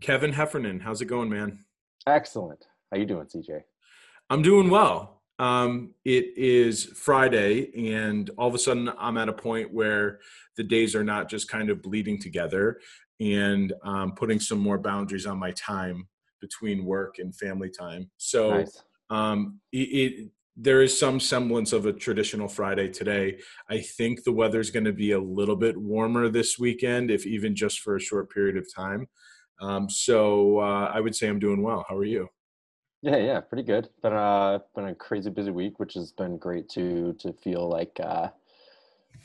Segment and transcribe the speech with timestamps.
[0.00, 0.80] Kevin Heffernan.
[0.80, 1.64] How's it going, man?
[2.06, 2.66] Excellent.
[2.90, 3.60] How you doing, CJ?
[4.30, 5.22] I'm doing well.
[5.38, 10.20] Um, it is Friday, and all of a sudden, I'm at a point where
[10.56, 12.80] the days are not just kind of bleeding together,
[13.20, 16.08] and um, putting some more boundaries on my time
[16.40, 18.10] between work and family time.
[18.16, 18.82] So, nice.
[19.10, 23.38] um, it, it there is some semblance of a traditional Friday today.
[23.68, 27.54] I think the weather's going to be a little bit warmer this weekend, if even
[27.54, 29.06] just for a short period of time.
[29.60, 31.84] Um, so uh, I would say I'm doing well.
[31.88, 32.28] How are you?
[33.02, 33.88] Yeah, yeah, pretty good.
[34.02, 37.98] Been uh been a crazy busy week, which has been great to to feel like
[38.02, 38.28] uh,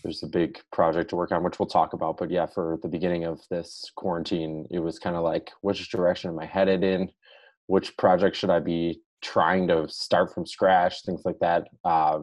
[0.03, 2.17] there's a big project to work on, which we'll talk about.
[2.17, 6.29] But yeah, for the beginning of this quarantine, it was kind of like, which direction
[6.29, 7.11] am I headed in?
[7.67, 11.03] Which project should I be trying to start from scratch?
[11.03, 11.67] Things like that.
[11.83, 12.19] Uh,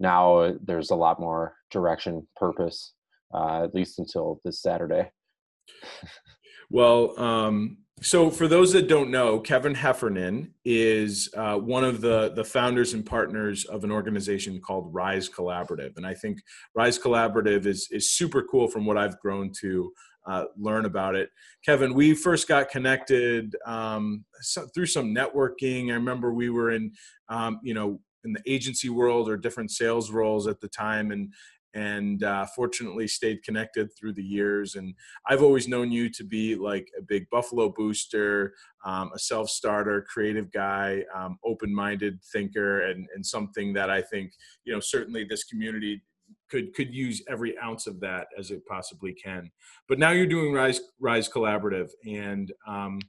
[0.00, 2.94] now there's a lot more direction, purpose,
[3.34, 5.10] uh, at least until this Saturday.
[6.74, 12.32] Well, um, so for those that don't know, Kevin Heffernan is uh, one of the
[12.34, 16.40] the founders and partners of an organization called Rise Collaborative, and I think
[16.74, 19.92] Rise Collaborative is is super cool from what I've grown to
[20.26, 21.30] uh, learn about it.
[21.64, 25.90] Kevin, we first got connected um, so, through some networking.
[25.90, 26.90] I remember we were in,
[27.28, 31.32] um, you know, in the agency world or different sales roles at the time, and
[31.74, 34.76] and uh, fortunately stayed connected through the years.
[34.76, 34.94] And
[35.28, 40.06] I've always known you to be like a big Buffalo booster, um, a self starter,
[40.08, 44.32] creative guy, um, open minded thinker, and, and something that I think,
[44.64, 46.02] you know, certainly this community
[46.50, 49.50] could could use every ounce of that as it possibly can.
[49.88, 53.00] But now you're doing Rise Rise Collaborative, and um,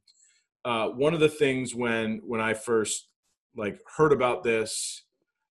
[0.63, 3.07] uh, one of the things when when I first
[3.55, 5.04] like heard about this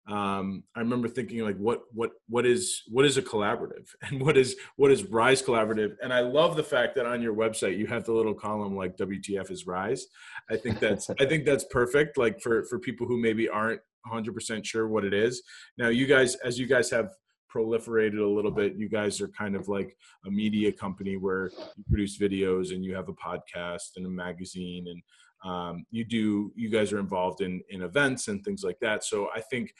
[0.07, 4.37] um, I remember thinking like, what what what is what is a collaborative, and what
[4.37, 5.97] is what is Rise Collaborative?
[6.03, 8.97] And I love the fact that on your website you have the little column like
[8.97, 10.07] WTF is Rise.
[10.51, 12.19] I think that's I think that's perfect.
[12.19, 13.81] Like for for people who maybe aren't
[14.13, 15.43] 100% sure what it is.
[15.79, 17.09] Now you guys, as you guys have
[17.55, 19.97] proliferated a little bit, you guys are kind of like
[20.27, 24.89] a media company where you produce videos and you have a podcast and a magazine
[24.89, 25.03] and
[25.45, 29.29] um, you do you guys are involved in in events and things like that so
[29.35, 29.75] i think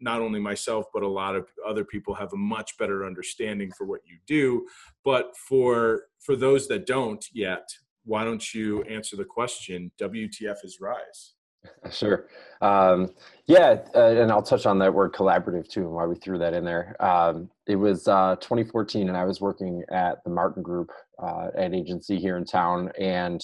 [0.00, 3.86] not only myself but a lot of other people have a much better understanding for
[3.86, 4.66] what you do.
[5.04, 7.68] But for for those that don't yet
[8.04, 11.34] why don't you answer the question wtf is rise?
[11.90, 12.26] Sure.
[12.62, 13.10] Um,
[13.46, 16.54] yeah uh, and i'll touch on that word collaborative too and why we threw that
[16.54, 16.96] in there.
[17.00, 20.90] Um, it was uh, 2014 and i was working at the martin group
[21.22, 23.42] uh, an agency here in town and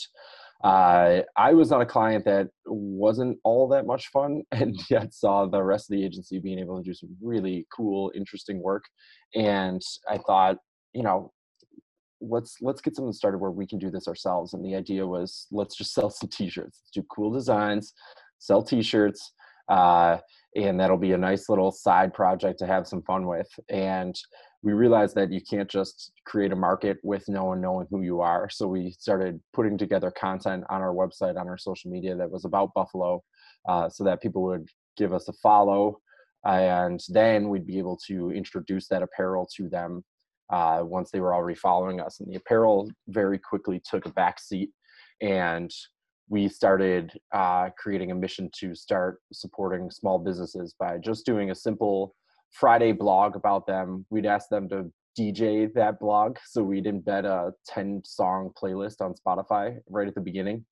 [0.65, 5.47] uh, I was on a client that wasn't all that much fun, and yet saw
[5.47, 8.85] the rest of the agency being able to do some really cool, interesting work.
[9.35, 10.57] And I thought,
[10.93, 11.33] you know,
[12.21, 14.55] let's let's get something started where we can do this ourselves.
[14.55, 17.93] And the idea was, let's just sell some T-shirts, let's do cool designs,
[18.39, 19.33] sell T-shirts,
[19.69, 20.19] uh,
[20.55, 23.49] and that'll be a nice little side project to have some fun with.
[23.69, 24.15] And
[24.67, 28.21] we realized that you can't just create a market with no one knowing who you
[28.21, 28.51] are.
[28.51, 32.45] So we started putting together content on our website, on our social media that was
[32.45, 33.23] about Buffalo,
[33.69, 36.01] uh, so that people would give us a follow.
[36.45, 40.05] And then we'd be able to introduce that apparel to them
[40.53, 42.19] uh, once they were already following us.
[42.19, 44.71] And the apparel very quickly took a back seat.
[45.23, 45.71] And
[46.29, 51.55] we started uh, creating a mission to start supporting small businesses by just doing a
[51.55, 52.17] simple
[52.53, 54.07] Friday blog about them.
[54.11, 56.37] We'd ask them to DJ that blog.
[56.47, 60.65] So we'd embed a 10 song playlist on Spotify right at the beginning,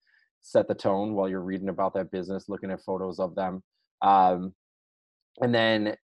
[0.43, 3.63] set the tone while you're reading about that business, looking at photos of them.
[4.03, 4.55] Um,
[5.41, 5.97] and then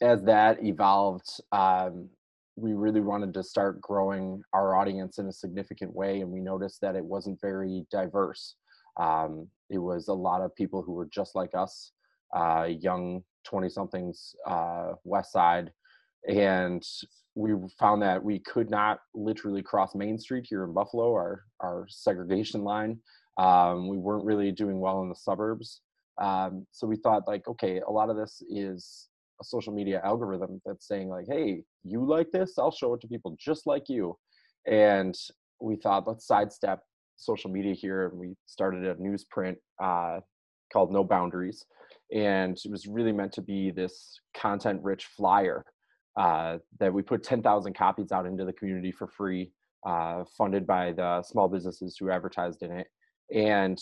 [0.00, 2.08] as that evolved, um,
[2.56, 6.20] we really wanted to start growing our audience in a significant way.
[6.20, 8.56] And we noticed that it wasn't very diverse.
[8.98, 11.92] Um, it was a lot of people who were just like us,
[12.34, 15.70] uh, young 20 somethings uh, west side
[16.28, 16.84] and
[17.34, 21.86] we found that we could not literally cross main street here in buffalo our, our
[21.88, 22.98] segregation line.
[23.38, 25.80] Um, we weren't really doing well in the suburbs.
[26.20, 29.08] Um, so we thought like okay a lot of this is
[29.40, 33.08] a social media algorithm that's saying like hey you like this i'll show it to
[33.08, 34.16] people just like you.
[34.66, 35.16] And
[35.60, 36.80] we thought let's sidestep
[37.16, 40.20] social media here and we started a newsprint uh,
[40.72, 41.64] called no boundaries
[42.12, 45.64] and it was really meant to be this content rich flyer
[46.16, 49.52] uh, that we put 10,000 copies out into the community for free,
[49.86, 52.88] uh, funded by the small businesses who advertised in it.
[53.34, 53.80] And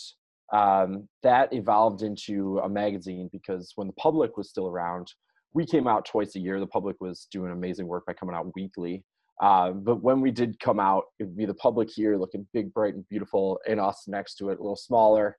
[0.53, 5.11] um, that evolved into a magazine because when the public was still around,
[5.53, 6.59] we came out twice a year.
[6.59, 9.03] The public was doing amazing work by coming out weekly.
[9.41, 12.73] Uh, but when we did come out, it would be the public here looking big,
[12.73, 15.37] bright, and beautiful, and us next to it, a little smaller,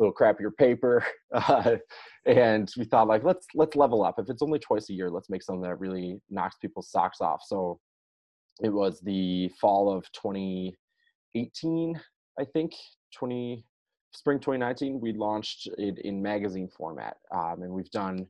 [0.00, 1.04] little crappier paper.
[1.32, 1.76] Uh,
[2.26, 4.18] and we thought, like, let's let's level up.
[4.18, 7.42] If it's only twice a year, let's make something that really knocks people's socks off.
[7.46, 7.78] So
[8.60, 12.00] it was the fall of 2018,
[12.36, 12.72] I think,
[13.14, 13.64] 20
[14.12, 15.00] spring 2019.
[15.00, 18.26] We launched it in magazine format, um, and we've done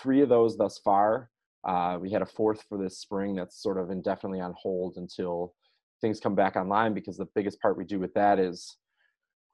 [0.00, 1.28] three of those thus far.
[1.64, 5.54] Uh, we had a fourth for this spring that's sort of indefinitely on hold until
[6.00, 8.76] things come back online because the biggest part we do with that is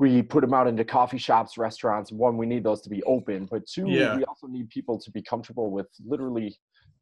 [0.01, 2.11] we put them out into coffee shops, restaurants.
[2.11, 4.17] One, we need those to be open, but two, yeah.
[4.17, 6.57] we also need people to be comfortable with literally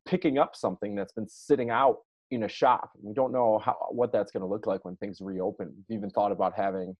[0.04, 1.98] picking up something that's been sitting out
[2.32, 2.90] in a shop.
[3.00, 5.72] We don't know how what that's going to look like when things reopen.
[5.88, 6.96] We've even thought about having,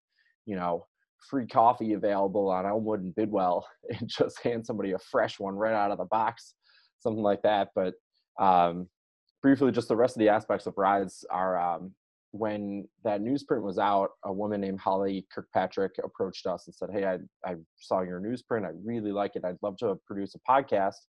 [0.46, 0.86] you know,
[1.28, 5.74] free coffee available on Elmwood and Bidwell and just hand somebody a fresh one right
[5.74, 6.54] out of the box,
[7.00, 7.70] something like that.
[7.74, 7.94] But
[8.38, 8.88] um,
[9.42, 11.92] briefly, just the rest of the aspects of Rise are um,
[12.32, 17.04] when that newsprint was out, a woman named Holly Kirkpatrick approached us and said, Hey,
[17.04, 18.66] I, I saw your newsprint.
[18.66, 19.44] I really like it.
[19.44, 21.06] I'd love to produce a podcast.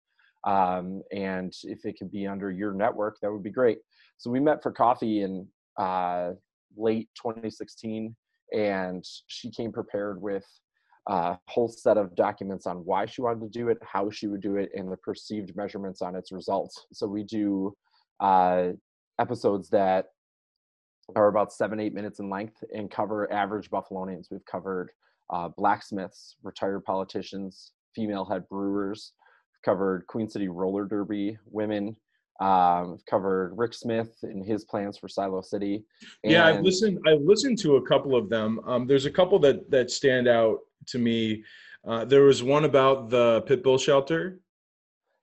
[0.44, 3.78] Um, and if it could be under your network, that would be great.
[4.18, 5.46] So we met for coffee in
[5.78, 6.32] uh,
[6.76, 8.14] late 2016
[8.52, 10.44] and she came prepared with
[11.08, 14.40] a whole set of documents on why she wanted to do it, how she would
[14.40, 16.86] do it, and the perceived measurements on its results.
[16.92, 17.74] So we do
[18.20, 18.70] uh,
[19.18, 20.06] episodes that
[21.14, 24.26] are about seven, eight minutes in length and cover average Buffalonians.
[24.31, 24.91] We've covered
[25.31, 29.12] uh, blacksmiths, retired politicians, female head brewers,
[29.64, 31.97] covered Queen City Roller Derby women,
[32.41, 35.85] um, covered Rick Smith and his plans for Silo City.
[36.25, 36.99] And yeah, I've listened.
[37.06, 38.61] I've listened to a couple of them.
[38.67, 41.44] Um, there's a couple that that stand out to me.
[41.87, 44.41] Uh, there was one about the pit bull shelter.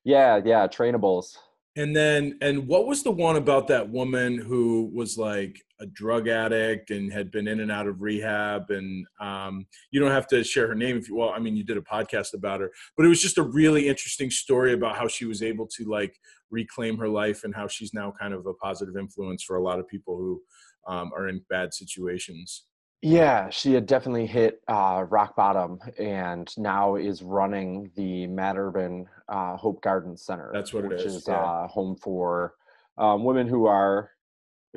[0.06, 1.38] Yeah, yeah, trainables.
[1.75, 6.27] And then, and what was the one about that woman who was like a drug
[6.27, 8.69] addict and had been in and out of rehab?
[8.69, 11.15] And um, you don't have to share her name if you.
[11.15, 13.87] Well, I mean, you did a podcast about her, but it was just a really
[13.87, 16.15] interesting story about how she was able to like
[16.51, 19.79] reclaim her life and how she's now kind of a positive influence for a lot
[19.79, 20.41] of people who
[20.87, 22.65] um, are in bad situations.
[23.05, 29.07] Yeah, she had definitely hit uh, rock bottom and now is running the Matt Urban
[29.27, 30.50] uh, Hope Garden Center.
[30.53, 31.03] That's what it is.
[31.03, 31.27] which is.
[31.27, 31.35] Yeah.
[31.35, 32.55] Uh, home for
[32.97, 34.11] um, women who are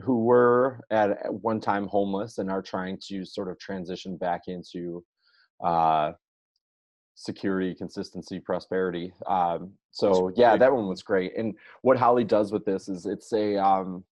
[0.02, 5.04] who were at one time homeless and are trying to sort of transition back into
[5.64, 6.10] uh,
[7.14, 9.12] security, consistency, prosperity.
[9.28, 11.36] Um, so yeah, that one was great.
[11.36, 14.02] And what Holly does with this is it's a um,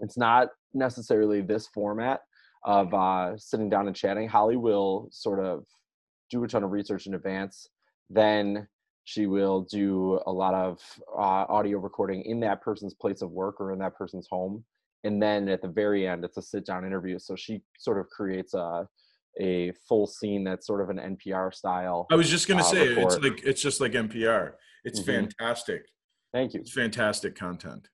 [0.00, 2.22] it's not necessarily this format
[2.64, 4.28] of uh, sitting down and chatting.
[4.28, 5.64] Holly will sort of
[6.30, 7.68] do a ton of research in advance.
[8.10, 8.68] Then
[9.04, 10.80] she will do a lot of
[11.16, 14.64] uh, audio recording in that person's place of work or in that person's home.
[15.04, 17.18] And then at the very end, it's a sit down interview.
[17.18, 18.88] So she sort of creates a
[19.40, 22.06] a full scene that's sort of an NPR style.
[22.10, 23.14] I was just gonna uh, say report.
[23.14, 24.52] it's like it's just like NPR.
[24.84, 25.26] It's mm-hmm.
[25.26, 25.86] fantastic.
[26.32, 26.60] Thank you.
[26.60, 27.88] It's fantastic content.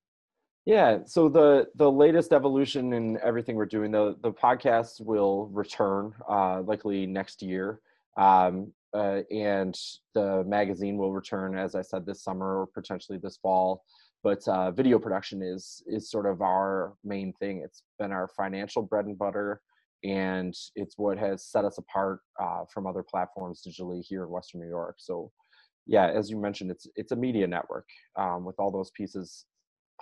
[0.66, 6.12] Yeah, so the the latest evolution in everything we're doing, the the podcast will return
[6.28, 7.80] uh, likely next year,
[8.18, 9.76] um, uh, and
[10.14, 13.84] the magazine will return, as I said, this summer or potentially this fall.
[14.22, 17.62] But uh, video production is is sort of our main thing.
[17.64, 19.62] It's been our financial bread and butter,
[20.04, 24.60] and it's what has set us apart uh, from other platforms digitally here in Western
[24.60, 24.96] New York.
[24.98, 25.32] So,
[25.86, 29.46] yeah, as you mentioned, it's it's a media network um, with all those pieces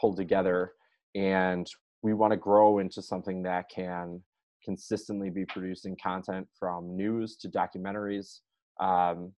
[0.00, 0.72] pulled together
[1.14, 1.66] and
[2.02, 4.22] we want to grow into something that can
[4.64, 8.40] consistently be producing content from news to documentaries
[8.80, 9.32] um,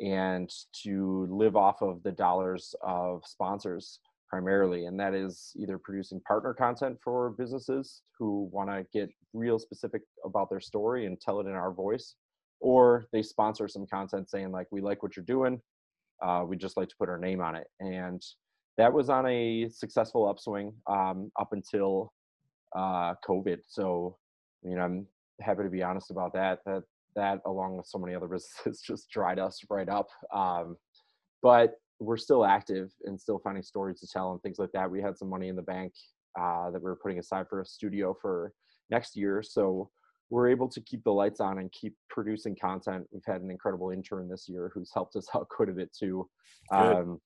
[0.00, 0.50] and
[0.82, 6.52] to live off of the dollars of sponsors primarily and that is either producing partner
[6.52, 11.46] content for businesses who want to get real specific about their story and tell it
[11.46, 12.14] in our voice
[12.60, 15.60] or they sponsor some content saying like we like what you're doing
[16.22, 18.22] uh, we just like to put our name on it and
[18.78, 22.12] that was on a successful upswing um, up until
[22.76, 23.58] uh, COVID.
[23.66, 24.16] So,
[24.64, 25.06] I mean, I'm
[25.40, 26.60] happy to be honest about that.
[26.66, 26.82] That
[27.16, 30.08] that, along with so many other businesses, just dried us right up.
[30.34, 30.76] Um,
[31.42, 34.90] but we're still active and still finding stories to tell and things like that.
[34.90, 35.94] We had some money in the bank
[36.38, 38.52] uh, that we were putting aside for a studio for
[38.90, 39.90] next year, so
[40.28, 43.06] we're able to keep the lights on and keep producing content.
[43.12, 46.28] We've had an incredible intern this year who's helped us out quite a bit too.
[46.72, 47.20] Um,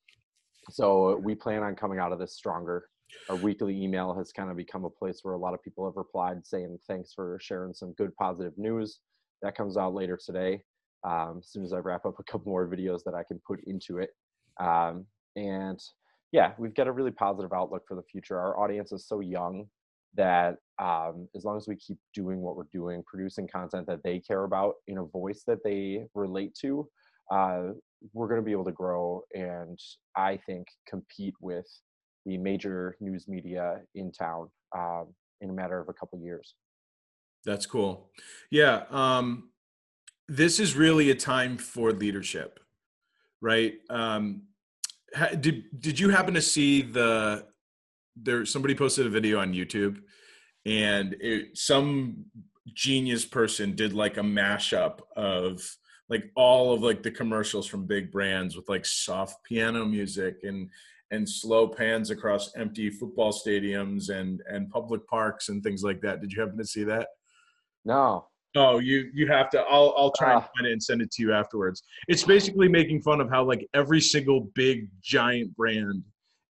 [0.68, 2.88] so we plan on coming out of this stronger.
[3.28, 5.96] Our weekly email has kind of become a place where a lot of people have
[5.96, 9.00] replied saying thanks for sharing some good positive news.
[9.42, 10.62] That comes out later today.
[11.02, 13.60] Um, as soon as I wrap up a couple more videos that I can put
[13.66, 14.10] into it.
[14.60, 15.80] Um, and
[16.32, 18.38] yeah, we've got a really positive outlook for the future.
[18.38, 19.66] Our audience is so young
[20.14, 24.18] that um, as long as we keep doing what we're doing, producing content that they
[24.18, 26.88] care about in a voice that they relate to,
[27.30, 27.68] uh,
[28.12, 29.78] we're going to be able to grow and
[30.16, 31.66] I think compete with
[32.26, 35.06] the major news media in town um,
[35.40, 36.54] in a matter of a couple years.
[37.44, 38.10] That's cool.
[38.50, 38.84] Yeah.
[38.90, 39.50] Um,
[40.28, 42.60] this is really a time for leadership,
[43.40, 43.74] right?
[43.88, 44.42] Um,
[45.40, 47.46] did did you happen to see the
[48.14, 48.44] there?
[48.46, 50.00] Somebody posted a video on YouTube,
[50.64, 52.26] and it, some
[52.72, 55.60] genius person did like a mashup of
[56.10, 60.68] like all of like the commercials from big brands with like soft piano music and
[61.12, 66.20] and slow pans across empty football stadiums and and public parks and things like that.
[66.20, 67.08] Did you happen to see that?
[67.84, 68.26] No.
[68.56, 69.60] Oh, you you have to.
[69.60, 70.48] I'll I'll try and ah.
[70.56, 71.84] find it and send it to you afterwards.
[72.08, 76.02] It's basically making fun of how like every single big giant brand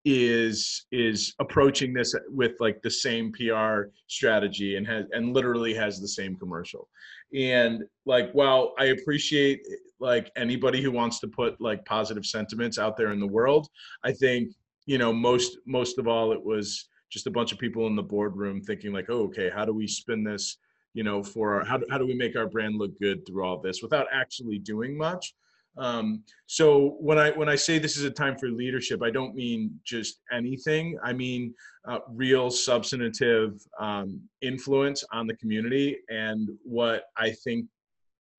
[0.05, 5.99] is is approaching this with like the same PR strategy and has and literally has
[5.99, 6.87] the same commercial.
[7.33, 9.61] And like, while I appreciate
[9.99, 13.67] like anybody who wants to put like positive sentiments out there in the world,
[14.03, 14.53] I think
[14.85, 18.03] you know most most of all it was just a bunch of people in the
[18.03, 20.57] boardroom thinking like, oh, okay, how do we spin this?
[20.97, 23.45] you know, for our, how, do, how do we make our brand look good through
[23.45, 25.35] all this without actually doing much.
[25.77, 29.35] Um, so when I when I say this is a time for leadership, I don't
[29.35, 30.97] mean just anything.
[31.03, 31.53] I mean
[31.87, 37.67] uh, real substantive um, influence on the community and what I think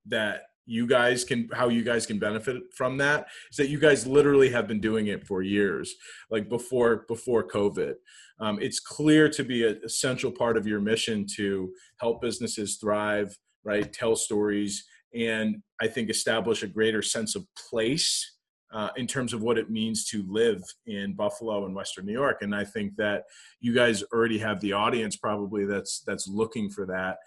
[0.06, 4.06] that you guys can how you guys can benefit from that is that you guys
[4.06, 5.94] literally have been doing it for years
[6.30, 7.94] like before before covid
[8.38, 13.34] um, it's clear to be a essential part of your mission to help businesses thrive
[13.64, 14.84] right tell stories
[15.14, 18.38] and i think establish a greater sense of place
[18.72, 22.42] uh, in terms of what it means to live in buffalo and western new york.
[22.42, 23.24] And i think that
[23.60, 27.18] you guys already have the audience probably that's that's looking for that.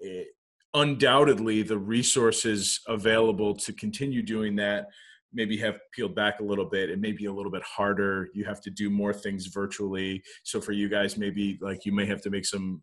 [0.00, 0.28] It,
[0.74, 4.86] undoubtedly the resources available to continue doing that
[5.34, 6.90] maybe have peeled back a little bit.
[6.90, 8.28] It may be a little bit harder.
[8.34, 10.22] You have to do more things virtually.
[10.44, 12.82] So for you guys maybe like you may have to make some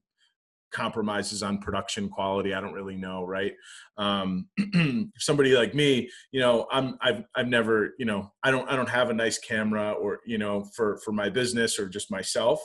[0.71, 3.53] compromises on production quality i don't really know right?
[3.97, 4.47] Um
[5.17, 8.89] somebody like me you know i'm i've i've never you know i don't i don't
[8.89, 12.59] have a nice camera or you know for for my business or just myself.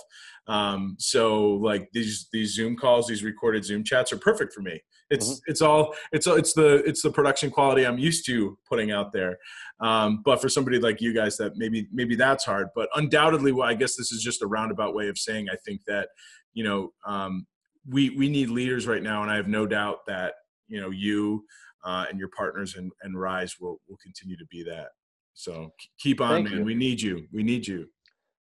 [0.46, 4.80] Um so like these these zoom calls these recorded zoom chats are perfect for me.
[5.10, 5.50] It's mm-hmm.
[5.50, 9.38] it's all it's it's the it's the production quality i'm used to putting out there.
[9.80, 12.68] Um, but for somebody like you guys that maybe maybe that's hard.
[12.74, 15.80] But undoubtedly well i guess this is just a roundabout way of saying i think
[15.86, 16.08] that
[16.54, 17.46] you know um,
[17.88, 20.34] we we need leaders right now and i have no doubt that
[20.68, 21.44] you know you
[21.84, 24.88] uh, and your partners and, and rise will will continue to be that
[25.34, 26.64] so keep on Thank man you.
[26.64, 27.86] we need you we need you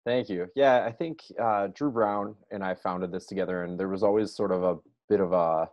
[0.07, 0.47] Thank you.
[0.57, 4.35] Yeah, I think uh, Drew Brown and I founded this together, and there was always
[4.35, 4.77] sort of a
[5.09, 5.69] bit of a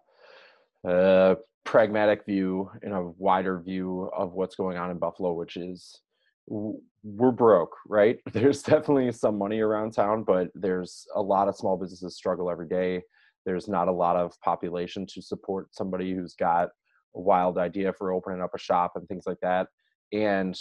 [0.83, 6.01] a pragmatic view and a wider view of what's going on in Buffalo, which is
[6.47, 8.19] we're broke, right?
[8.33, 12.67] There's definitely some money around town, but there's a lot of small businesses struggle every
[12.67, 13.01] day.
[13.47, 16.67] There's not a lot of population to support somebody who's got
[17.15, 19.67] a wild idea for opening up a shop and things like that.
[20.13, 20.55] And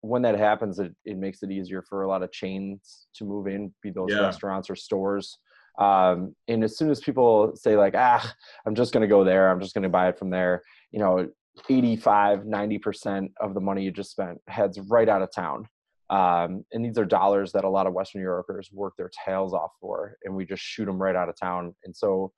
[0.00, 3.46] when that happens, it, it makes it easier for a lot of chains to move
[3.46, 4.20] in, be those yeah.
[4.20, 5.36] restaurants or stores
[5.78, 8.32] um, and as soon as people say like ah
[8.66, 10.98] i'm just going to go there i'm just going to buy it from there you
[10.98, 11.28] know
[11.68, 15.66] 85 90% of the money you just spent heads right out of town
[16.12, 19.54] um, and these are dollars that a lot of western new yorkers work their tails
[19.54, 21.74] off for and we just shoot them right out of town.
[21.84, 22.32] And so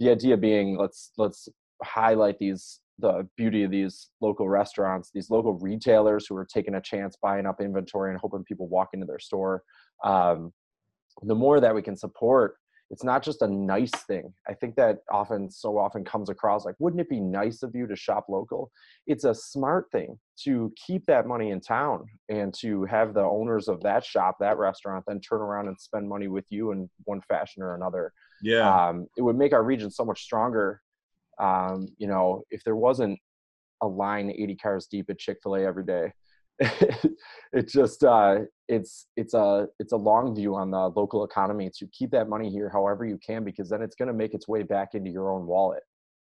[0.00, 1.46] the idea being let's let's
[1.84, 6.80] highlight these the beauty of these local restaurants these local retailers who are taking a
[6.80, 9.62] chance buying up inventory and hoping people walk into their store.
[10.02, 10.52] Um,
[11.22, 12.54] the more that we can support
[12.90, 14.34] it's not just a nice thing.
[14.48, 17.86] I think that often, so often comes across like, wouldn't it be nice of you
[17.86, 18.72] to shop local?
[19.06, 23.68] It's a smart thing to keep that money in town and to have the owners
[23.68, 27.20] of that shop, that restaurant, then turn around and spend money with you in one
[27.28, 28.12] fashion or another.
[28.42, 28.88] Yeah.
[28.88, 30.82] Um, it would make our region so much stronger.
[31.38, 33.20] Um, you know, if there wasn't
[33.82, 36.12] a line 80 cars deep at Chick fil A every day,
[36.58, 41.86] it just uh, it's it's a it's a long view on the local economy to
[41.88, 44.62] keep that money here however you can because then it's going to make its way
[44.62, 45.82] back into your own wallet.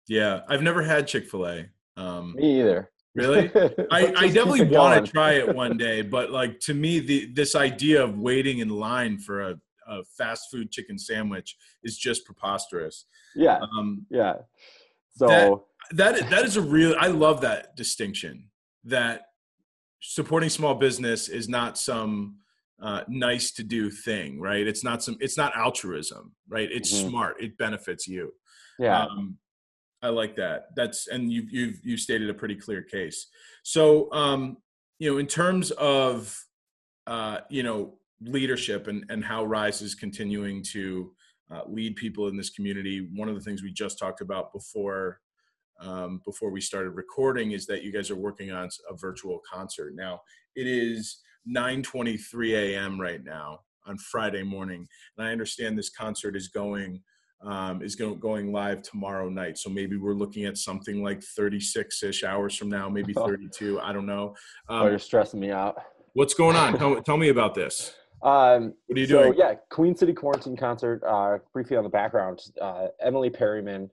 [0.08, 1.66] Yeah, I've never had Chick Fil A.
[1.96, 2.90] Um, Me either.
[3.14, 3.50] Really,
[3.90, 6.02] I, I definitely want to try it one day.
[6.02, 9.54] But like to me, the this idea of waiting in line for a,
[9.88, 13.06] a fast food chicken sandwich is just preposterous.
[13.36, 13.60] Yeah.
[13.78, 14.34] Um, yeah.
[15.16, 15.28] So
[15.92, 16.96] that, that that is a real.
[16.98, 18.50] I love that distinction.
[18.82, 19.28] That
[20.06, 22.36] supporting small business is not some
[22.82, 24.66] uh, nice to do thing, right?
[24.66, 26.68] It's not some, it's not altruism, right?
[26.70, 27.08] It's mm-hmm.
[27.08, 27.42] smart.
[27.42, 28.32] It benefits you.
[28.78, 29.04] Yeah.
[29.04, 29.38] Um,
[30.02, 30.66] I like that.
[30.76, 33.28] That's and you've you've you stated a pretty clear case.
[33.62, 34.58] So um,
[34.98, 36.38] you know, in terms of
[37.06, 41.12] uh, you know leadership and and how Rise is continuing to
[41.50, 43.08] uh, lead people in this community.
[43.14, 45.20] One of the things we just talked about before
[45.84, 49.94] um, before we started recording is that you guys are working on a virtual concert.
[49.94, 50.20] Now
[50.56, 53.00] it is 9:23 a.m.
[53.00, 54.86] right now on Friday morning,
[55.18, 57.02] and I understand this concert is going
[57.42, 59.58] um, is go, going live tomorrow night.
[59.58, 63.80] So maybe we're looking at something like 36 ish hours from now, maybe 32.
[63.80, 64.34] I don't know.
[64.68, 65.76] Um, oh, you're stressing me out.
[66.14, 66.78] What's going on?
[66.78, 67.94] tell, tell me about this.
[68.22, 69.34] Um, what are you so, doing?
[69.36, 71.02] Yeah, Queen City Quarantine Concert.
[71.06, 73.90] Uh, briefly on the background, uh, Emily Perryman,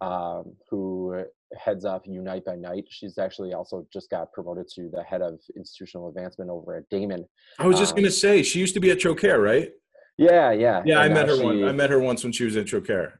[0.00, 1.24] um, who
[1.58, 2.84] heads up Unite by Night.
[2.88, 7.24] She's actually also just got promoted to the head of institutional advancement over at Daemen.
[7.58, 9.70] I was just um, going to say, she used to be at Trocaire, right?
[10.16, 10.82] Yeah, yeah.
[10.84, 11.64] Yeah, and I met her she, one.
[11.64, 13.12] I met her once when she was at Trocaire.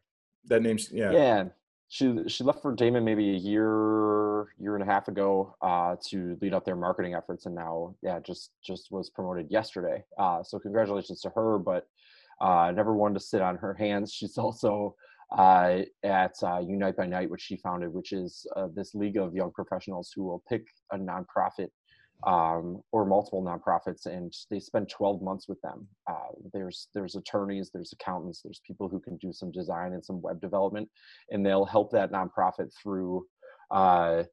[0.46, 1.12] That name's yeah.
[1.12, 1.44] Yeah.
[1.88, 6.38] She she left for Daemen maybe a year year and a half ago uh, to
[6.40, 10.04] lead up their marketing efforts, and now yeah just just was promoted yesterday.
[10.18, 11.86] Uh, so congratulations to her, but
[12.40, 14.12] uh, never wanted to sit on her hands.
[14.12, 14.94] She's also
[15.32, 19.34] uh, at uh, Unite by Night, which she founded, which is uh, this league of
[19.34, 21.68] young professionals who will pick a nonprofit
[22.26, 25.86] um, or multiple nonprofits, and they spend 12 months with them.
[26.08, 30.20] Uh, there's there's attorneys, there's accountants, there's people who can do some design and some
[30.20, 30.88] web development,
[31.30, 33.24] and they'll help that nonprofit through
[33.70, 34.24] uh,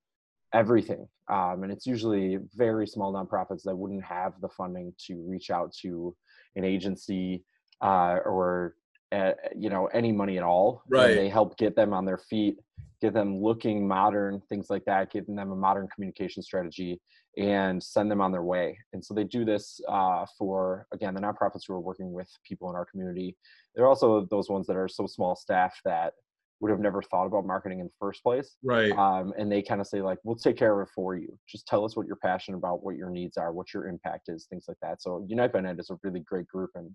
[0.53, 1.07] everything.
[1.29, 5.73] Um, and it's usually very small nonprofits that wouldn't have the funding to reach out
[5.81, 6.15] to
[6.55, 7.43] an agency
[7.81, 8.75] uh, or
[9.11, 10.83] uh, you know any money at all.
[10.89, 11.11] Right.
[11.11, 12.57] And they help get them on their feet
[13.01, 16.99] get them looking modern, things like that, giving them a modern communication strategy
[17.37, 18.77] and send them on their way.
[18.93, 22.69] And so they do this uh, for, again, the nonprofits who are working with people
[22.69, 23.35] in our community.
[23.75, 26.13] They're also those ones that are so small staff that
[26.59, 28.55] would have never thought about marketing in the first place.
[28.63, 28.91] Right.
[28.91, 31.37] Um, and they kind of say like, we'll take care of it for you.
[31.47, 34.45] Just tell us what you're passionate about, what your needs are, what your impact is,
[34.45, 35.01] things like that.
[35.01, 36.89] So Unite by Night is a really great group and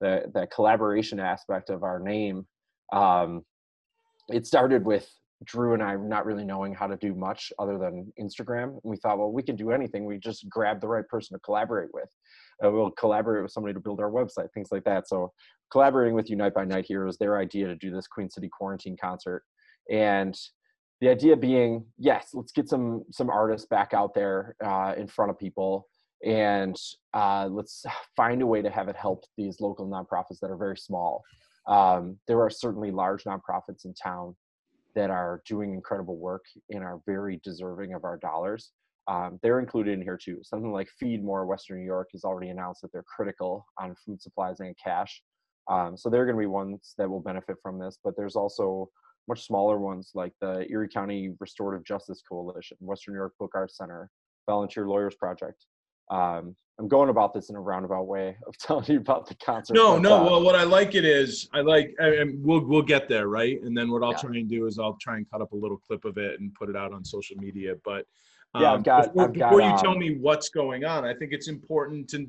[0.00, 2.46] the, the collaboration aspect of our name,
[2.92, 3.42] um,
[4.28, 5.08] it started with
[5.44, 8.70] Drew and I not really knowing how to do much other than Instagram.
[8.70, 10.04] And we thought, well, we can do anything.
[10.04, 12.08] We just grab the right person to collaborate with.
[12.64, 15.08] Uh, we'll collaborate with somebody to build our website, things like that.
[15.08, 15.32] So
[15.70, 18.96] collaborating with Unite by Night here was their idea to do this Queen City quarantine
[19.00, 19.44] concert.
[19.90, 20.36] And
[21.00, 25.30] the idea being, yes, let's get some some artists back out there uh, in front
[25.30, 25.86] of people,
[26.24, 26.76] and
[27.14, 27.84] uh, let's
[28.16, 31.22] find a way to have it help these local nonprofits that are very small.
[31.68, 34.34] Um, there are certainly large nonprofits in town
[34.98, 38.72] that are doing incredible work and are very deserving of our dollars.
[39.06, 40.40] Um, they're included in here too.
[40.42, 44.20] Something like Feed More Western New York has already announced that they're critical on food
[44.20, 45.22] supplies and cash.
[45.70, 47.96] Um, so they're going to be ones that will benefit from this.
[48.02, 48.90] But there's also
[49.28, 53.76] much smaller ones like the Erie County Restorative Justice Coalition, Western New York Book Arts
[53.76, 54.10] Center,
[54.46, 55.64] Volunteer Lawyers Project,
[56.10, 59.74] um, I'm going about this in a roundabout way of telling you about the concert.
[59.74, 60.16] No, but, no.
[60.16, 63.60] Uh, well, what I like it is I like, and we'll we'll get there, right?
[63.62, 64.18] And then what I'll yeah.
[64.18, 66.54] try and do is I'll try and cut up a little clip of it and
[66.54, 67.74] put it out on social media.
[67.84, 68.06] But
[68.54, 69.04] um, yeah, I've um, got.
[69.06, 72.26] Before, I've before got, you tell me what's going on, I think it's important to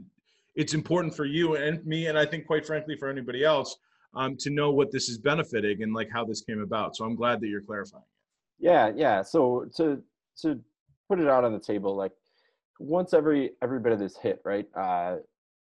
[0.56, 3.78] it's important for you and me, and I think quite frankly for anybody else,
[4.16, 6.96] um, to know what this is benefiting and like how this came about.
[6.96, 8.66] So I'm glad that you're clarifying it.
[8.66, 9.22] Yeah, yeah.
[9.22, 10.02] So to
[10.42, 10.60] to
[11.08, 12.12] put it out on the table, like
[12.80, 14.66] once every every bit of this hit, right?
[14.76, 15.18] Uh,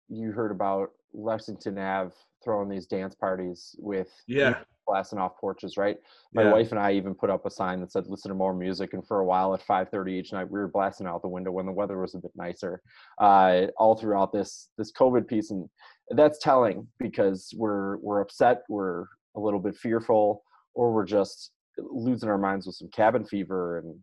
[0.07, 5.97] you heard about Lexington Ave throwing these dance parties with yeah blasting off porches, right?
[6.33, 6.51] My yeah.
[6.51, 9.05] wife and I even put up a sign that said "Listen to more music." And
[9.05, 11.71] for a while, at 5:30 each night, we were blasting out the window when the
[11.71, 12.81] weather was a bit nicer.
[13.19, 15.69] Uh, all throughout this this COVID piece, and
[16.09, 20.43] that's telling because we're we're upset, we're a little bit fearful,
[20.73, 23.95] or we're just losing our minds with some cabin fever and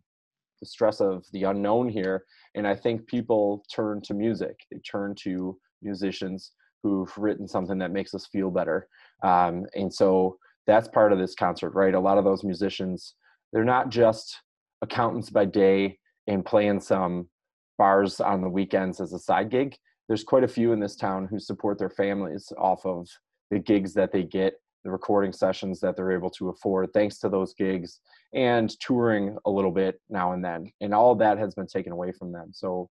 [0.59, 2.23] the stress of the unknown here
[2.55, 4.55] and i think people turn to music.
[4.71, 6.51] They turn to musicians
[6.83, 8.87] who've written something that makes us feel better.
[9.23, 11.93] Um, and so that's part of this concert right?
[11.93, 13.15] A lot of those musicians
[13.53, 14.41] they're not just
[14.81, 17.29] accountants by day and playing some
[17.77, 19.75] bars on the weekends as a side gig.
[20.07, 23.07] There's quite a few in this town who support their families off of
[23.51, 27.29] the gigs that they get the recording sessions that they're able to afford thanks to
[27.29, 27.99] those gigs
[28.33, 30.71] and touring a little bit now and then.
[30.81, 32.51] And all that has been taken away from them.
[32.53, 32.89] So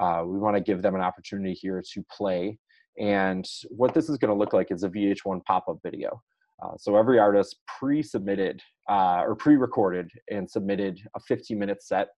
[0.00, 2.58] uh, we want to give them an opportunity here to play.
[2.98, 6.22] And what this is going to look like is a vh1 pop-up video.
[6.62, 12.08] Uh, so every artist pre-submitted uh, or pre-recorded and submitted a 15 minute set.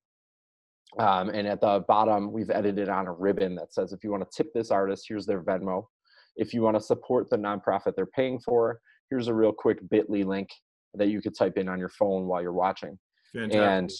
[0.99, 4.29] Um, and at the bottom, we've edited on a ribbon that says, if you want
[4.29, 5.85] to tip this artist, here's their Venmo.
[6.37, 10.23] If you want to support the nonprofit they're paying for, here's a real quick bit.ly
[10.23, 10.51] link
[10.95, 12.99] that you could type in on your phone while you're watching.
[13.33, 13.61] Fantastic.
[13.61, 13.93] And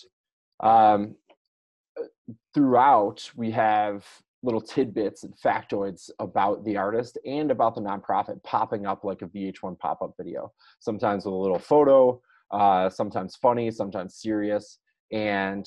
[0.61, 1.17] um,
[2.55, 4.05] throughout, we have
[4.43, 9.27] little tidbits and factoids about the artist and about the nonprofit popping up like a
[9.27, 14.79] VH1 pop up video, sometimes with a little photo, uh, sometimes funny, sometimes serious.
[15.13, 15.67] And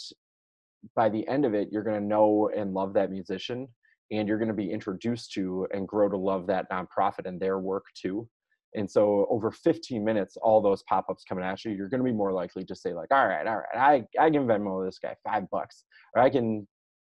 [0.95, 3.67] by the end of it, you're going to know and love that musician,
[4.11, 7.59] and you're going to be introduced to and grow to love that nonprofit and their
[7.59, 8.27] work too.
[8.75, 12.09] And so, over 15 minutes, all those pop ups coming at you, you're going to
[12.09, 14.99] be more likely to say, like, all right, all right, I, I can Venmo this
[14.99, 16.67] guy five bucks, or I can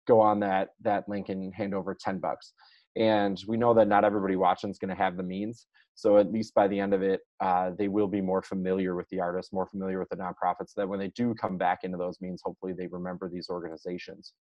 [0.06, 2.52] go on that that link and hand over 10 bucks.
[2.96, 5.66] And we know that not everybody watching is going to have the means.
[5.94, 9.08] So at least by the end of it, uh, they will be more familiar with
[9.10, 10.70] the artists, more familiar with the nonprofits.
[10.70, 14.32] So that when they do come back into those means, hopefully they remember these organizations.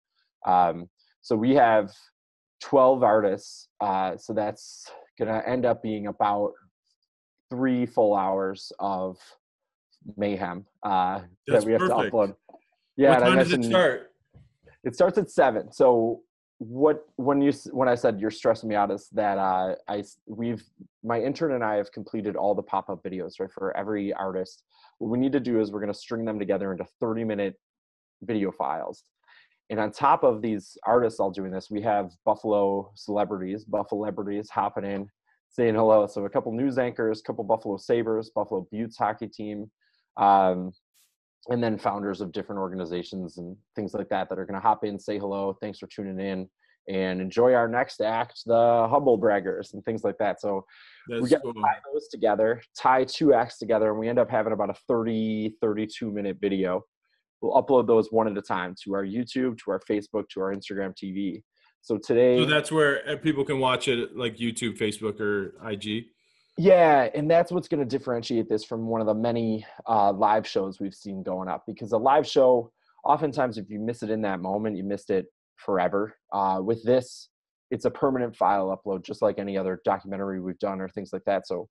[0.47, 0.89] Um,
[1.23, 1.91] so we have
[2.63, 3.69] 12 artists.
[3.81, 6.53] Uh, so that's going to end up being about
[7.51, 9.19] three full hours of
[10.17, 12.11] mayhem uh, that we have perfect.
[12.11, 12.35] to upload.
[12.97, 14.13] Yeah, what time does it start?
[14.85, 15.73] It starts at seven.
[15.73, 16.23] So
[16.59, 20.63] what when you when I said you're stressing me out is that uh, I we've
[21.03, 24.63] my intern and I have completed all the pop up videos right for every artist.
[24.99, 27.55] What we need to do is we're going to string them together into 30 minute
[28.23, 29.05] video files.
[29.71, 34.51] And on top of these artists all doing this, we have Buffalo celebrities, Buffalo celebrities
[34.51, 35.09] hopping in,
[35.51, 36.07] saying hello.
[36.07, 39.71] So a couple news anchors, a couple Buffalo Sabres, Buffalo Beauts hockey team,
[40.17, 40.73] um,
[41.49, 44.85] and then founders of different organizations and things like that that are going to hop
[44.85, 46.49] in, say hello, thanks for tuning in,
[46.89, 50.41] and enjoy our next act, the Humble Braggers and things like that.
[50.41, 50.65] So
[51.09, 51.55] That's we get cool.
[51.55, 55.57] tie those together, tie two acts together, and we end up having about a 30,
[55.61, 56.85] 32 minute video.
[57.41, 60.55] We'll upload those one at a time to our YouTube, to our Facebook, to our
[60.55, 61.43] Instagram TV.
[61.83, 66.07] So today, so that's where uh, people can watch it, like YouTube, Facebook, or IG.
[66.59, 70.47] Yeah, and that's what's going to differentiate this from one of the many uh, live
[70.47, 71.65] shows we've seen going up.
[71.67, 72.71] Because a live show,
[73.05, 76.15] oftentimes, if you miss it in that moment, you missed it forever.
[76.33, 77.29] Uh, with this,
[77.71, 81.25] it's a permanent file upload, just like any other documentary we've done or things like
[81.25, 81.47] that.
[81.47, 81.69] So,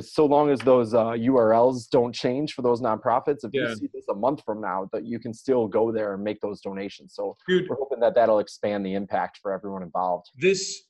[0.00, 3.68] so long as those uh, URLs don't change for those nonprofits, if yeah.
[3.68, 6.40] you see this a month from now, that you can still go there and make
[6.40, 7.14] those donations.
[7.14, 10.30] So, Dude, we're hoping that that'll expand the impact for everyone involved.
[10.36, 10.84] This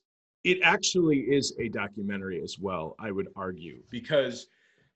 [0.45, 4.47] it actually is a documentary as well i would argue because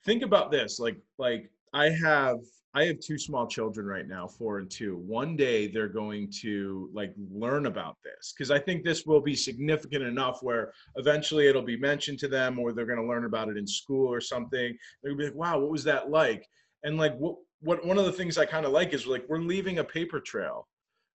[0.05, 2.37] think about this like like i have
[2.73, 4.97] i have two small children right now four and two.
[4.97, 9.35] One day they're going to like learn about this because i think this will be
[9.35, 13.49] significant enough where eventually it'll be mentioned to them or they're going to learn about
[13.49, 14.77] it in school or something.
[15.03, 16.47] They'll be like wow what was that like?
[16.83, 19.39] And like what what one of the things i kind of like is like we're
[19.39, 20.67] leaving a paper trail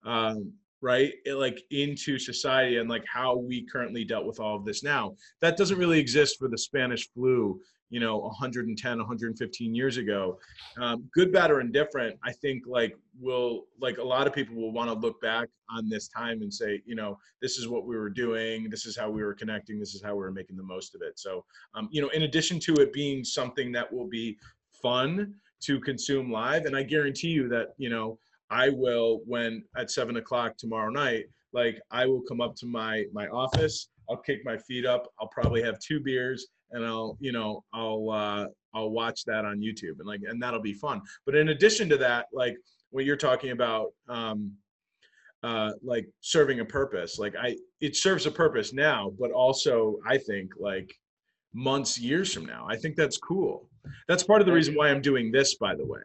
[0.05, 4.65] um, right it, like into society and like how we currently dealt with all of
[4.65, 5.15] this now.
[5.41, 10.39] That doesn't really exist for the spanish flu you know 110 115 years ago
[10.81, 14.73] um, good bad or indifferent i think like will like a lot of people will
[14.73, 17.97] want to look back on this time and say you know this is what we
[17.97, 20.63] were doing this is how we were connecting this is how we were making the
[20.63, 24.09] most of it so um, you know in addition to it being something that will
[24.09, 24.39] be
[24.83, 28.19] fun to consume live and i guarantee you that you know
[28.51, 33.05] I will when at seven o'clock tomorrow night, like I will come up to my
[33.13, 33.89] my office.
[34.09, 35.07] I'll kick my feet up.
[35.21, 39.59] I'll probably have two beers and I'll you know I'll uh, I'll watch that on
[39.59, 41.03] YouTube and like and that'll be fun.
[41.27, 42.57] But in addition to that, like
[42.91, 44.53] when you're talking about um,
[45.43, 50.19] uh, like serving a purpose, like I it serves a purpose now, but also I
[50.19, 50.93] think like
[51.53, 52.67] months years from now.
[52.69, 53.69] I think that's cool.
[54.09, 56.01] That's part of the reason why I'm doing this, by the way.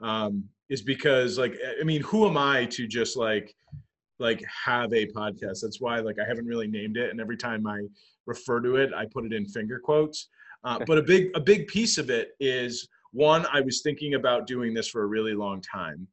[0.00, 3.54] Um, is because like I mean, who am I to just like
[4.18, 5.60] like have a podcast?
[5.62, 7.82] That's why like I haven't really named it, and every time I
[8.30, 10.28] refer to it, I put it in finger quotes.
[10.64, 14.46] Uh, but a big a big piece of it is one, I was thinking about
[14.46, 16.06] doing this for a really long time.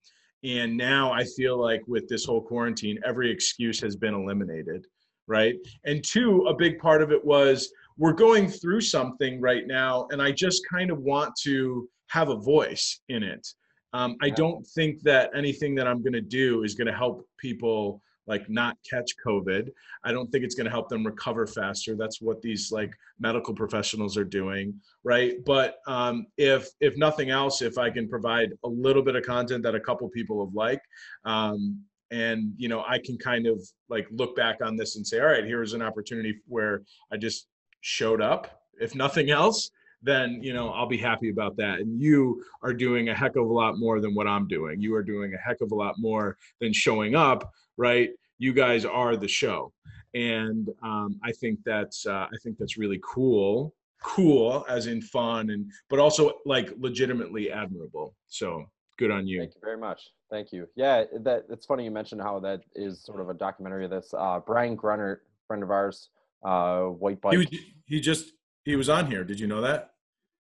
[0.44, 4.86] And now I feel like with this whole quarantine, every excuse has been eliminated,
[5.28, 5.56] right?
[5.86, 10.22] And two, a big part of it was we're going through something right now, and
[10.22, 13.46] I just kind of want to have a voice in it.
[13.94, 17.28] Um, I don't think that anything that I'm going to do is going to help
[17.40, 19.70] people like not catch COVID.
[20.04, 21.96] I don't think it's going to help them recover faster.
[21.96, 25.36] That's what these like medical professionals are doing, right?
[25.46, 29.64] But um, if if nothing else, if I can provide a little bit of content
[29.64, 30.86] that a couple people have liked,
[31.26, 35.20] um, and you know, I can kind of like look back on this and say,
[35.20, 37.48] all right, here's an opportunity where I just
[37.82, 38.62] showed up.
[38.80, 41.80] If nothing else, then you know I'll be happy about that.
[41.80, 44.82] And you are doing a heck of a lot more than what I'm doing.
[44.82, 48.10] You are doing a heck of a lot more than showing up, right?
[48.38, 49.74] You guys are the show,
[50.14, 53.74] and um, I think that's uh, I think that's really cool.
[54.04, 58.16] Cool, as in fun, and but also like legitimately admirable.
[58.28, 58.66] So
[58.98, 59.40] good on you.
[59.40, 60.12] Thank you very much.
[60.30, 60.68] Thank you.
[60.76, 64.14] Yeah, that it's funny you mentioned how that is sort of a documentary of this.
[64.16, 66.10] Uh, Brian Gruner, friend of ours,
[66.44, 67.34] uh, White Bike.
[67.34, 67.48] He, was,
[67.86, 68.34] he just
[68.66, 69.24] he was on here.
[69.24, 69.92] Did you know that?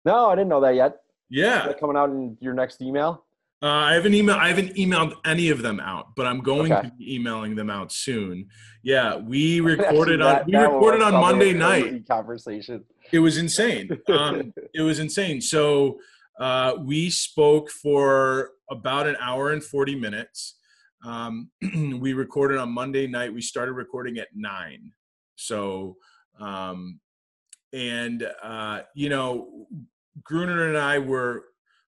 [0.05, 1.01] No, I didn't know that yet.
[1.29, 3.25] Yeah, coming out in your next email.
[3.61, 4.35] Uh, I haven't email.
[4.35, 6.89] I haven't emailed any of them out, but I'm going okay.
[6.89, 8.47] to be emailing them out soon.
[8.83, 12.07] Yeah, we recorded that, on we recorded on Monday night.
[12.07, 12.83] Conversation.
[13.11, 13.89] It was insane.
[14.09, 15.41] Um, it was insane.
[15.41, 15.99] So
[16.39, 20.59] uh, we spoke for about an hour and 40 minutes.
[21.03, 21.49] Um,
[21.99, 23.33] we recorded on Monday night.
[23.33, 24.91] We started recording at nine.
[25.35, 25.97] So,
[26.39, 26.99] um,
[27.73, 29.67] and uh, you know,
[30.23, 31.45] Gruner and I were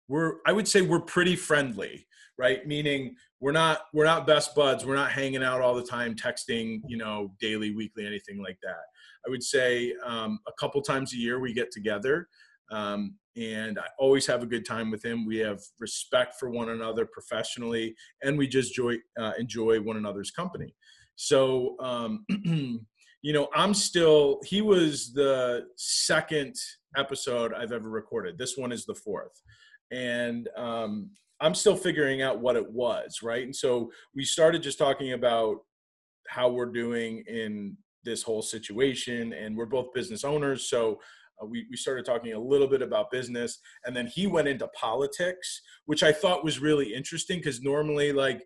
[0.10, 2.06] we're I would say we're pretty friendly,
[2.38, 2.68] right?
[2.68, 4.86] Meaning we're not we're not best buds.
[4.86, 8.82] We're not hanging out all the time, texting, you know, daily, weekly, anything like that.
[9.26, 12.28] I would say um, a couple times a year we get together.
[12.72, 15.26] Um, and I always have a good time with him.
[15.26, 20.32] We have respect for one another professionally, and we just enjoy uh, enjoy one another's
[20.32, 20.76] company.
[21.16, 24.40] So, um, you know, I'm still.
[24.46, 26.56] He was the second
[26.98, 28.38] episode I've ever recorded.
[28.38, 29.42] This one is the fourth,
[29.92, 33.20] and um, I'm still figuring out what it was.
[33.24, 35.58] Right, and so we started just talking about
[36.28, 41.00] how we're doing in this whole situation, and we're both business owners, so
[41.42, 44.68] uh, we, we started talking a little bit about business and then he went into
[44.70, 48.44] politics which i thought was really interesting because normally like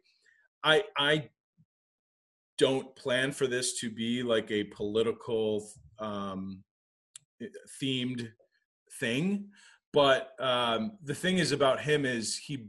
[0.64, 1.28] i i
[2.58, 5.68] don't plan for this to be like a political
[6.00, 6.64] um,
[7.82, 8.30] themed
[9.00, 9.46] thing
[9.92, 12.68] but um, the thing is about him is he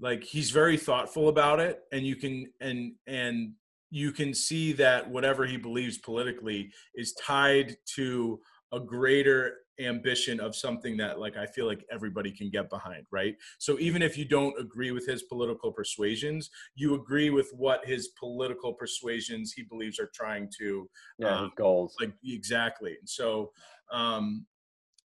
[0.00, 3.52] like he's very thoughtful about it and you can and and
[3.90, 8.38] you can see that whatever he believes politically is tied to
[8.72, 13.34] a greater ambition of something that like I feel like everybody can get behind, right?
[13.58, 18.08] So even if you don't agree with his political persuasions, you agree with what his
[18.18, 21.94] political persuasions he believes are trying to yeah, um, goals.
[22.00, 22.96] Like exactly.
[22.98, 23.52] And so
[23.92, 24.46] um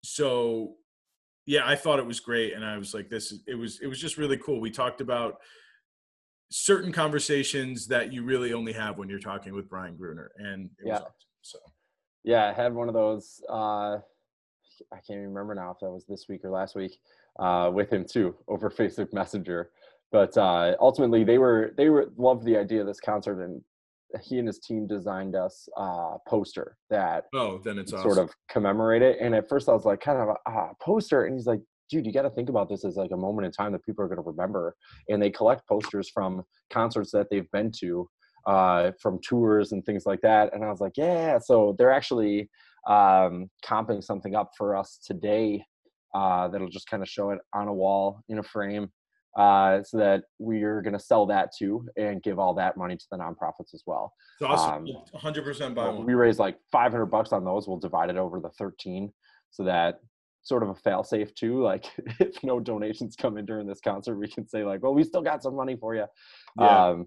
[0.03, 0.75] so
[1.47, 3.87] yeah, I thought it was great and I was like this is it was it
[3.87, 4.61] was just really cool.
[4.61, 5.39] We talked about
[6.51, 10.87] certain conversations that you really only have when you're talking with Brian Gruner and it
[10.87, 10.93] yeah.
[10.95, 11.15] was awesome.
[11.43, 11.59] So
[12.25, 13.43] yeah, I had one of those.
[13.49, 13.99] Uh,
[14.93, 16.99] I can't even remember now if that was this week or last week
[17.39, 19.71] uh, with him too over Facebook Messenger.
[20.13, 23.63] But uh, ultimately, they were they were loved the idea of this concert, and
[24.23, 28.25] he and his team designed us a poster that oh, then it's sort awesome.
[28.25, 29.19] of commemorate it.
[29.21, 32.07] And at first, I was like, kind of a uh, poster, and he's like, dude,
[32.07, 34.09] you got to think about this as like a moment in time that people are
[34.09, 34.75] going to remember.
[35.09, 36.43] And they collect posters from
[36.73, 38.09] concerts that they've been to
[38.47, 40.55] uh, from tours and things like that.
[40.55, 41.39] And I was like, yeah.
[41.39, 42.49] So they're actually
[42.89, 45.65] um, comping something up for us today
[46.15, 48.91] uh, that'll just kind of show it on a wall in a frame.
[49.37, 53.07] Uh, so that we're going to sell that too and give all that money to
[53.13, 54.13] the nonprofits as well.
[54.41, 54.87] It's awesome.
[54.87, 56.05] Um, 100% buy one.
[56.05, 57.69] We raised like 500 bucks on those.
[57.69, 59.13] We'll divide it over the 13
[59.53, 60.01] so that
[60.43, 61.63] sort of a fail safe too.
[61.63, 61.87] Like
[62.19, 65.23] if no donations come in during this concert, we can say like, well, we still
[65.23, 66.07] got some money for you.
[66.59, 66.89] Yeah.
[66.89, 67.07] Um,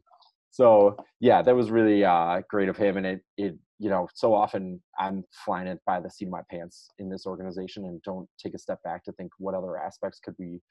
[0.51, 4.35] so yeah, that was really uh, great of him, and it it you know so
[4.35, 8.29] often I'm flying it by the seat of my pants in this organization and don't
[8.37, 10.61] take a step back to think what other aspects could we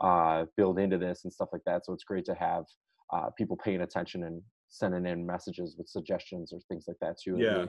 [0.00, 1.84] uh, build into this and stuff like that.
[1.84, 2.64] So it's great to have
[3.12, 7.36] uh, people paying attention and sending in messages with suggestions or things like that too.
[7.38, 7.66] Yeah.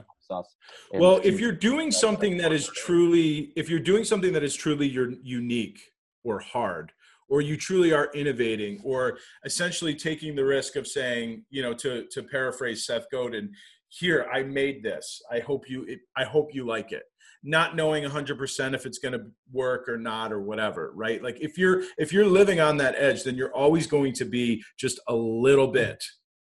[0.94, 4.88] Well, if you're doing something that is truly, if you're doing something that is truly
[4.88, 5.80] your unique
[6.24, 6.92] or hard,
[7.28, 12.06] or you truly are innovating or essentially taking the risk of saying you know to
[12.10, 13.50] to paraphrase seth godin
[13.88, 17.04] here i made this i hope you i hope you like it
[17.44, 21.58] not knowing 100% if it's going to work or not or whatever right like if
[21.58, 25.14] you're if you're living on that edge then you're always going to be just a
[25.14, 26.02] little bit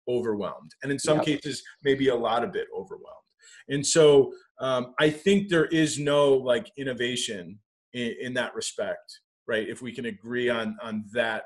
[0.09, 1.27] overwhelmed and in some yep.
[1.27, 3.09] cases maybe a lot of bit overwhelmed
[3.69, 7.59] and so um, i think there is no like innovation
[7.93, 9.69] in, in that respect right?
[9.69, 11.45] If we can agree on on that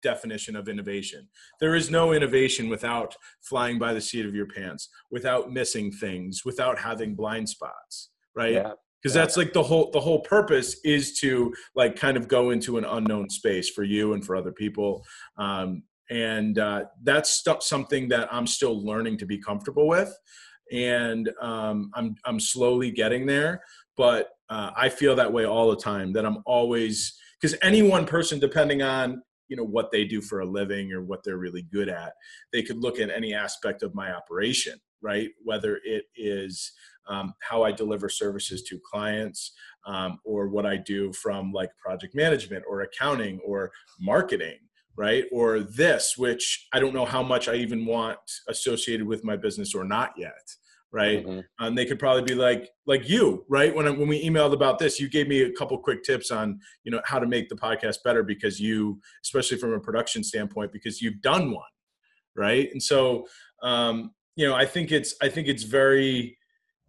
[0.00, 1.28] definition of innovation.
[1.58, 6.44] There is no innovation without flying by the seat of your pants, without missing things,
[6.44, 8.54] without having blind spots, right?
[8.54, 8.72] Yeah.
[9.02, 12.78] Because that's like the whole the whole purpose is to like kind of go into
[12.78, 15.04] an unknown space for you and for other people,
[15.36, 20.12] um, and uh, that's something that I'm still learning to be comfortable with,
[20.72, 23.62] and um, I'm I'm slowly getting there
[23.98, 26.14] but uh, I feel that way all the time.
[26.14, 30.40] That I'm always because any one person, depending on you know what they do for
[30.40, 32.14] a living or what they're really good at,
[32.52, 35.28] they could look at any aspect of my operation, right?
[35.44, 36.72] Whether it is
[37.08, 39.52] um, how I deliver services to clients,
[39.86, 44.58] um, or what I do from like project management or accounting or marketing,
[44.96, 45.24] right?
[45.32, 48.18] Or this, which I don't know how much I even want
[48.48, 50.34] associated with my business or not yet
[50.92, 51.24] right?
[51.24, 51.40] Mm-hmm.
[51.58, 53.74] And they could probably be like like you, right?
[53.74, 56.58] When I, when we emailed about this, you gave me a couple quick tips on
[56.84, 60.72] you know how to make the podcast better because you, especially from a production standpoint,
[60.72, 61.64] because you've done one,
[62.36, 62.70] right?
[62.72, 63.26] And so
[63.62, 66.37] um, you know, I think it's I think it's very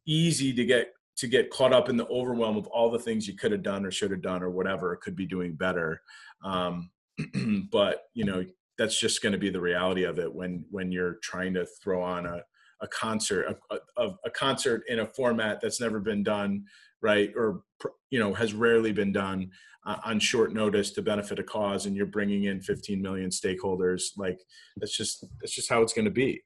[0.09, 3.35] easy to get to get caught up in the overwhelm of all the things you
[3.35, 6.01] could have done or should have done or whatever could be doing better.
[6.43, 6.89] Um,
[7.71, 8.43] but you know
[8.77, 12.01] that's just going to be the reality of it when when you're trying to throw
[12.01, 12.41] on a
[12.81, 16.63] a concert a, a, a, concert in a format that's never been done
[17.01, 17.63] right or
[18.09, 19.49] you know has rarely been done
[19.85, 24.03] uh, on short notice to benefit a cause and you're bringing in 15 million stakeholders
[24.15, 24.39] like
[24.77, 26.41] that's just that's just how it's going to be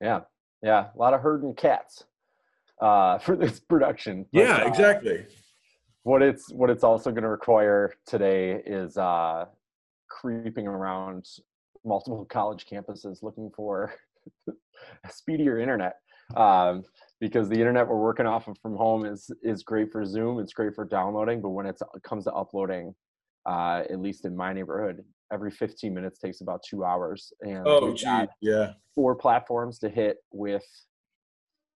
[0.00, 0.20] yeah
[0.62, 2.04] yeah a lot of herding cats
[2.80, 5.32] uh, for this production but, yeah uh, exactly uh,
[6.02, 9.44] what it's what it's also going to require today is uh
[10.08, 11.26] creeping around
[11.84, 13.92] multiple college campuses looking for
[15.10, 15.96] speedier internet
[16.34, 16.82] um,
[17.20, 20.40] because the internet we're working off of from home is is great for Zoom.
[20.40, 22.94] It's great for downloading, but when it comes to uploading,
[23.46, 27.32] uh, at least in my neighborhood, every 15 minutes takes about two hours.
[27.42, 30.66] And oh, gee, yeah, four platforms to hit with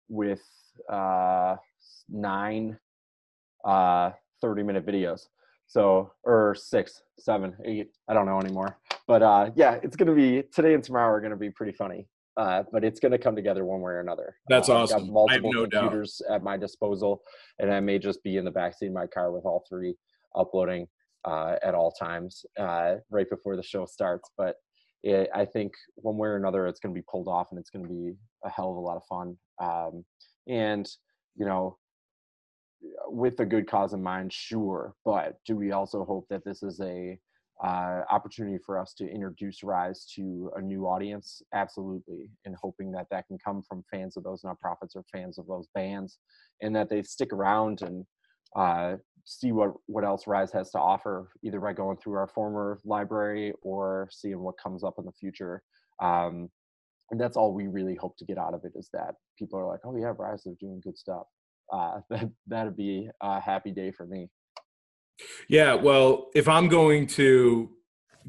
[0.09, 0.43] with
[0.91, 1.57] uh,
[2.09, 2.79] nine
[3.65, 4.11] uh,
[4.41, 5.29] 30 minute videos.
[5.67, 8.79] So, or six, seven, eight, I don't know anymore.
[9.07, 11.73] But uh, yeah, it's going to be today and tomorrow are going to be pretty
[11.73, 14.37] funny uh, but it's going to come together one way or another.
[14.49, 14.97] That's uh, awesome.
[14.97, 16.37] I've got multiple no computers doubt.
[16.37, 17.21] at my disposal,
[17.59, 19.97] and I may just be in the backseat of my car with all three
[20.37, 20.87] uploading
[21.25, 24.31] uh, at all times uh, right before the show starts.
[24.39, 24.55] But
[25.03, 27.71] it, I think one way or another, it's going to be pulled off, and it's
[27.71, 28.13] going to be
[28.45, 29.37] a hell of a lot of fun.
[29.61, 30.05] Um,
[30.49, 30.89] and
[31.37, 31.79] you know,
[33.07, 34.95] with a good cause in mind, sure.
[35.05, 37.19] But do we also hope that this is a
[37.63, 43.07] uh, opportunity for us to introduce Rise to a new audience, absolutely, and hoping that
[43.11, 46.19] that can come from fans of those nonprofits or fans of those bands,
[46.63, 48.05] and that they stick around and
[48.55, 52.79] uh, see what what else Rise has to offer, either by going through our former
[52.85, 55.63] library or seeing what comes up in the future.
[56.01, 56.49] Um,
[57.11, 59.67] and that's all we really hope to get out of it is that people are
[59.67, 61.27] like, oh yeah, Rise is doing good stuff.
[61.73, 64.29] Uh, that that'd be a happy day for me.
[65.49, 67.71] Yeah, well, if I'm going to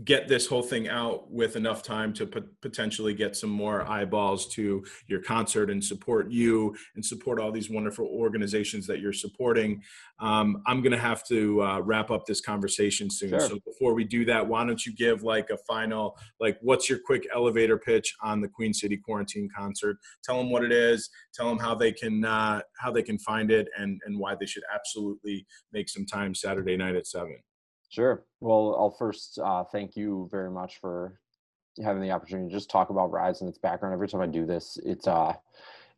[0.03, 2.25] get this whole thing out with enough time to
[2.61, 7.69] potentially get some more eyeballs to your concert and support you and support all these
[7.69, 9.81] wonderful organizations that you're supporting.
[10.19, 13.29] Um, I'm going to have to uh, wrap up this conversation soon.
[13.29, 13.39] Sure.
[13.39, 16.99] So before we do that, why don't you give like a final, like, what's your
[17.05, 19.97] quick elevator pitch on the Queen City Quarantine concert?
[20.23, 21.09] Tell them what it is.
[21.33, 24.45] Tell them how they can uh, how they can find it and and why they
[24.45, 27.37] should absolutely make some time Saturday night at seven.
[27.89, 28.23] Sure.
[28.39, 31.19] Well, I'll first uh, thank you very much for
[31.83, 33.93] having the opportunity to just talk about Rise and its background.
[33.93, 35.33] Every time I do this, it's uh,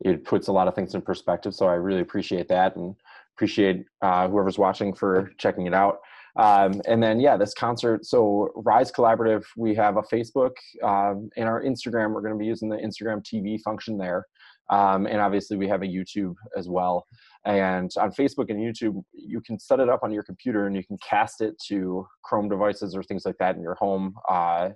[0.00, 1.54] it puts a lot of things in perspective.
[1.54, 2.96] So I really appreciate that and
[3.36, 5.98] appreciate uh, whoever's watching for checking it out.
[6.36, 8.06] Um, and then yeah, this concert.
[8.06, 10.52] So Rise Collaborative, we have a Facebook
[10.82, 12.14] um, and our Instagram.
[12.14, 14.26] We're going to be using the Instagram TV function there.
[14.72, 17.06] Um, and obviously, we have a YouTube as well.
[17.44, 20.82] And on Facebook and YouTube, you can set it up on your computer and you
[20.82, 24.70] can cast it to Chrome devices or things like that in your home, uh,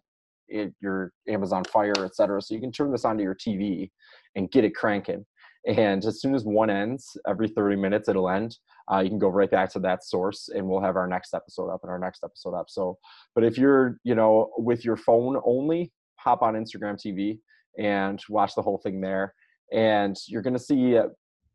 [0.48, 2.42] it, your Amazon Fire, etc.
[2.42, 3.90] So you can turn this onto your TV
[4.34, 5.24] and get it cranking.
[5.66, 8.56] And as soon as one ends, every 30 minutes it'll end.
[8.92, 11.70] Uh, you can go right back to that source, and we'll have our next episode
[11.70, 12.66] up and our next episode up.
[12.68, 12.98] So,
[13.34, 17.40] but if you're, you know, with your phone only, hop on Instagram TV
[17.78, 19.34] and watch the whole thing there
[19.72, 21.08] and you're going to see uh,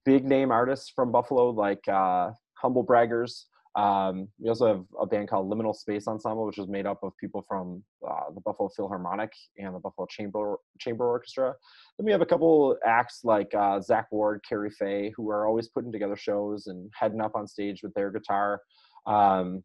[0.05, 3.45] big name artists from Buffalo like uh, Humble Braggers.
[3.75, 7.15] Um, we also have a band called Liminal Space Ensemble, which is made up of
[7.17, 11.53] people from uh, the Buffalo Philharmonic and the Buffalo Chamber Chamber Orchestra.
[11.97, 15.69] Then we have a couple acts like uh, Zach Ward, Carrie Faye, who are always
[15.69, 18.61] putting together shows and heading up on stage with their guitar.
[19.05, 19.63] Um,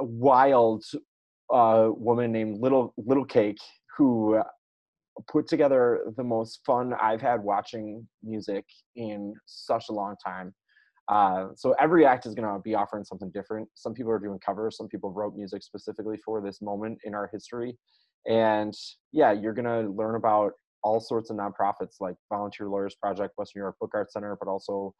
[0.00, 0.84] wild
[1.52, 3.58] uh, woman named Little Little Cake,
[3.96, 4.42] who
[5.28, 8.64] put together the most fun I've had watching music
[8.96, 10.54] in such a long time.
[11.08, 13.68] Uh, so every act is going to be offering something different.
[13.74, 14.76] Some people are doing covers.
[14.76, 17.76] Some people wrote music specifically for this moment in our history.
[18.28, 18.72] And
[19.12, 20.52] yeah, you're going to learn about
[20.82, 24.48] all sorts of nonprofits like Volunteer Lawyers Project, Western New York Book Arts Center, but
[24.48, 24.94] also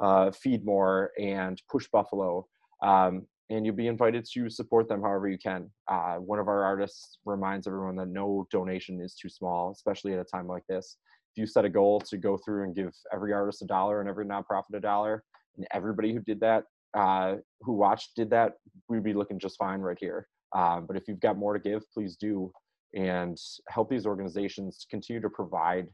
[0.00, 2.46] uh, Feed More, and Push Buffalo.
[2.82, 5.70] Um, and you'll be invited to support them however you can.
[5.86, 10.18] Uh, one of our artists reminds everyone that no donation is too small, especially at
[10.20, 10.96] a time like this.
[11.34, 14.08] If you set a goal to go through and give every artist a dollar and
[14.08, 15.22] every nonprofit a dollar,
[15.56, 18.54] and everybody who did that, uh, who watched did that,
[18.88, 20.28] we'd be looking just fine right here.
[20.54, 22.50] Um, but if you've got more to give, please do
[22.94, 23.38] and
[23.68, 25.88] help these organizations continue to provide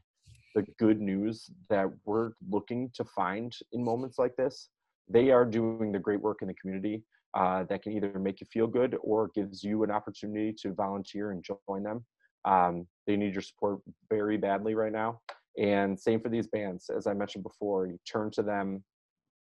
[0.55, 4.69] the good news that we're looking to find in moments like this.
[5.07, 7.03] They are doing the great work in the community
[7.35, 11.31] uh, that can either make you feel good or gives you an opportunity to volunteer
[11.31, 12.05] and join them.
[12.45, 15.19] Um, they need your support very badly right now.
[15.57, 16.89] And same for these bands.
[16.95, 18.83] As I mentioned before, you turn to them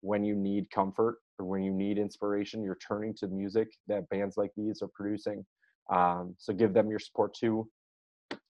[0.01, 2.63] when you need comfort or when you need inspiration.
[2.63, 5.45] You're turning to music that bands like these are producing.
[5.91, 7.67] Um, so give them your support too.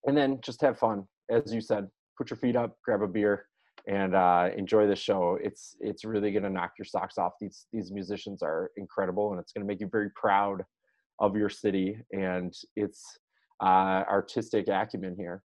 [0.05, 1.05] And then just have fun.
[1.29, 3.47] As you said, put your feet up, grab a beer,
[3.88, 5.38] and uh, enjoy the show.
[5.41, 7.33] It's it's really gonna knock your socks off.
[7.39, 10.63] These these musicians are incredible, and it's gonna make you very proud
[11.19, 13.03] of your city and its
[13.61, 15.43] uh, artistic acumen here.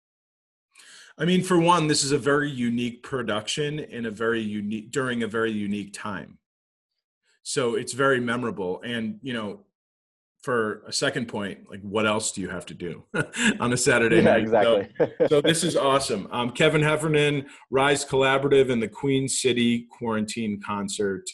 [1.17, 5.23] I mean, for one, this is a very unique production in a very unique during
[5.23, 6.39] a very unique time.
[7.45, 9.61] So it's very memorable, and you know,
[10.45, 13.03] for a second point, like what else do you have to do
[13.61, 14.43] on a Saturday yeah, night?
[14.43, 14.89] Exactly.
[14.99, 16.29] So, so, this is awesome.
[16.31, 21.25] Um, Kevin Heffernan, Rise Collaborative, and the Queen City Quarantine Concert.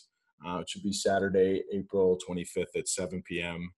[0.47, 3.73] Uh, it should be Saturday, April 25th at 7 p.m.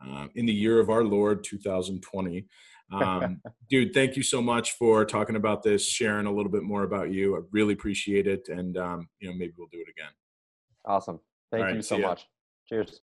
[0.00, 2.46] Uh, in the year of our Lord 2020.
[2.92, 6.84] Um, dude, thank you so much for talking about this, sharing a little bit more
[6.84, 7.36] about you.
[7.36, 10.12] I really appreciate it, and um, you know maybe we'll do it again.
[10.84, 11.18] Awesome.
[11.50, 12.28] Thank right, you so much.
[12.68, 13.00] Cheers.